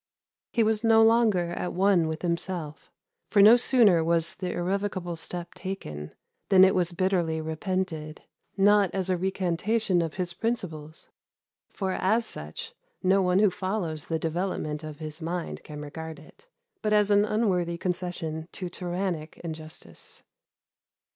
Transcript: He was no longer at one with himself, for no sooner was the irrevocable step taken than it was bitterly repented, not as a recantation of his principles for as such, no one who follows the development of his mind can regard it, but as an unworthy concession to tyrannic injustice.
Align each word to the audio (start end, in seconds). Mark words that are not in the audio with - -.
He 0.51 0.63
was 0.63 0.83
no 0.83 1.03
longer 1.03 1.51
at 1.51 1.73
one 1.73 2.07
with 2.07 2.23
himself, 2.23 2.89
for 3.29 3.39
no 3.39 3.55
sooner 3.55 4.03
was 4.03 4.33
the 4.33 4.51
irrevocable 4.51 5.15
step 5.15 5.53
taken 5.53 6.15
than 6.49 6.63
it 6.63 6.73
was 6.73 6.91
bitterly 6.91 7.39
repented, 7.39 8.23
not 8.57 8.89
as 8.95 9.11
a 9.11 9.15
recantation 9.17 10.01
of 10.01 10.15
his 10.15 10.33
principles 10.33 11.09
for 11.69 11.91
as 11.91 12.25
such, 12.25 12.73
no 13.03 13.21
one 13.21 13.37
who 13.37 13.51
follows 13.51 14.05
the 14.05 14.17
development 14.17 14.83
of 14.83 14.97
his 14.97 15.21
mind 15.21 15.63
can 15.63 15.79
regard 15.81 16.17
it, 16.17 16.47
but 16.81 16.93
as 16.93 17.11
an 17.11 17.23
unworthy 17.23 17.77
concession 17.77 18.47
to 18.53 18.69
tyrannic 18.69 19.37
injustice. 19.43 20.23